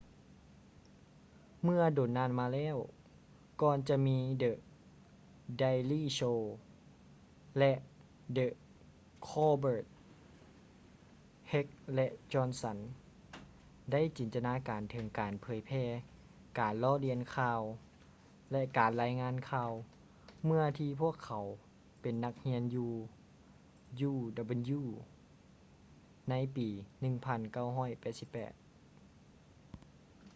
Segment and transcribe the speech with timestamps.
[1.65, 2.77] ເມື່ອດົນນານມາແລ້ວ
[3.61, 4.51] ກ່ອນຈະມີ the
[5.61, 6.39] daily show
[7.57, 7.73] ແລະ
[8.35, 8.47] the
[9.27, 9.85] colbert
[11.51, 12.77] heck ແລະ johnson
[13.91, 15.83] ໄດ້ຈິນຕະນາການເຖິງການພິມເຜີຍແຜ່
[16.59, 17.61] ການລໍ້ລຽນຂ່າວ
[18.51, 19.71] ແລະ ການລາຍງານຂ່າວ
[20.45, 21.45] ເມື່ອທີ່ພວກເຂົາ
[22.01, 22.91] ເປັນນັກຮຽນຢູ່
[24.09, 24.89] uw
[26.29, 26.69] ໃນປີ
[27.99, 28.53] 1988